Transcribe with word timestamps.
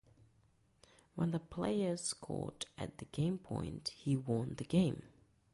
When 1.13 1.29
the 1.29 1.37
player 1.37 1.95
scored 1.95 2.65
at 2.75 3.11
game 3.11 3.37
point, 3.37 3.89
he 3.89 4.15
won 4.17 4.55
the 4.55 4.63
game. 4.63 5.03